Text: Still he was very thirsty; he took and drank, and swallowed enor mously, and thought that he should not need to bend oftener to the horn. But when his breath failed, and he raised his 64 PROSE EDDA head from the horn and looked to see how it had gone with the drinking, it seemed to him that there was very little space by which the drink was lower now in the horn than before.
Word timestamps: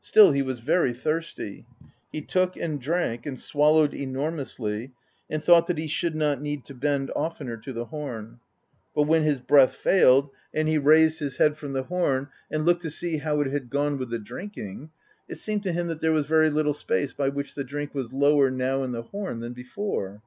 Still 0.00 0.32
he 0.32 0.42
was 0.42 0.58
very 0.58 0.92
thirsty; 0.92 1.64
he 2.10 2.20
took 2.20 2.56
and 2.56 2.80
drank, 2.80 3.24
and 3.26 3.38
swallowed 3.38 3.92
enor 3.92 4.34
mously, 4.34 4.90
and 5.30 5.40
thought 5.40 5.68
that 5.68 5.78
he 5.78 5.86
should 5.86 6.16
not 6.16 6.40
need 6.40 6.64
to 6.64 6.74
bend 6.74 7.12
oftener 7.14 7.56
to 7.58 7.72
the 7.72 7.84
horn. 7.84 8.40
But 8.92 9.04
when 9.04 9.22
his 9.22 9.38
breath 9.40 9.76
failed, 9.76 10.30
and 10.52 10.66
he 10.66 10.78
raised 10.78 11.20
his 11.20 11.34
64 11.34 11.38
PROSE 11.38 11.38
EDDA 11.38 11.42
head 11.54 11.58
from 11.60 11.72
the 11.74 11.82
horn 11.84 12.28
and 12.50 12.64
looked 12.64 12.82
to 12.82 12.90
see 12.90 13.18
how 13.18 13.40
it 13.40 13.52
had 13.52 13.70
gone 13.70 13.98
with 13.98 14.10
the 14.10 14.18
drinking, 14.18 14.90
it 15.28 15.36
seemed 15.38 15.62
to 15.62 15.70
him 15.72 15.86
that 15.86 16.00
there 16.00 16.10
was 16.10 16.26
very 16.26 16.50
little 16.50 16.72
space 16.74 17.12
by 17.12 17.28
which 17.28 17.54
the 17.54 17.62
drink 17.62 17.94
was 17.94 18.12
lower 18.12 18.50
now 18.50 18.82
in 18.82 18.90
the 18.90 19.02
horn 19.02 19.38
than 19.38 19.52
before. 19.52 20.22